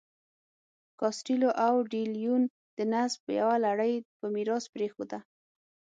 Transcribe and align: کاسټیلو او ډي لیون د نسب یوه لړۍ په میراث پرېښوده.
کاسټیلو 0.99 1.49
او 1.65 1.75
ډي 1.91 2.03
لیون 2.15 2.43
د 2.77 2.79
نسب 2.91 3.21
یوه 3.39 3.55
لړۍ 3.65 3.93
په 4.17 4.25
میراث 4.35 4.65
پرېښوده. 4.73 5.19